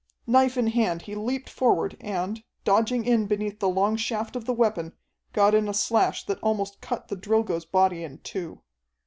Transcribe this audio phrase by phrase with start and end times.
[0.25, 4.51] Knife in hand he leaped forward, and, dodging in beneath the long shaft of the
[4.53, 4.93] weapon,
[5.31, 8.63] got in a slash that almost cut the Drilgo's body in two.